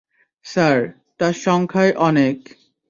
[0.45, 0.77] Sir,
[1.19, 2.37] তারা সংখ্যায় অনেক।